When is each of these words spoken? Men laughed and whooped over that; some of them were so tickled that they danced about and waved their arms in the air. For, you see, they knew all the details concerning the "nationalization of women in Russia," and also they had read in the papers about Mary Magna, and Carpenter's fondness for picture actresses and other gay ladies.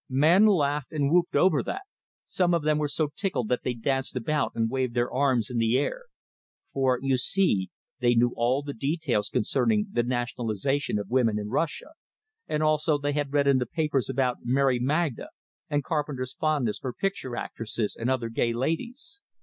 Men 0.09 0.47
laughed 0.47 0.91
and 0.91 1.11
whooped 1.11 1.35
over 1.35 1.61
that; 1.61 1.83
some 2.25 2.55
of 2.55 2.63
them 2.63 2.79
were 2.79 2.87
so 2.87 3.09
tickled 3.15 3.49
that 3.49 3.61
they 3.61 3.75
danced 3.75 4.15
about 4.15 4.51
and 4.55 4.67
waved 4.67 4.95
their 4.95 5.13
arms 5.13 5.51
in 5.51 5.59
the 5.59 5.77
air. 5.77 6.05
For, 6.73 6.97
you 6.99 7.17
see, 7.17 7.69
they 7.99 8.15
knew 8.15 8.33
all 8.35 8.63
the 8.63 8.73
details 8.73 9.29
concerning 9.29 9.89
the 9.91 10.01
"nationalization 10.01 10.97
of 10.97 11.11
women 11.11 11.37
in 11.37 11.49
Russia," 11.51 11.91
and 12.47 12.63
also 12.63 12.97
they 12.97 13.13
had 13.13 13.31
read 13.31 13.45
in 13.45 13.59
the 13.59 13.67
papers 13.67 14.09
about 14.09 14.37
Mary 14.43 14.79
Magna, 14.79 15.27
and 15.69 15.83
Carpenter's 15.83 16.33
fondness 16.33 16.79
for 16.79 16.93
picture 16.93 17.35
actresses 17.35 17.95
and 17.95 18.09
other 18.09 18.29
gay 18.29 18.53
ladies. 18.53 19.21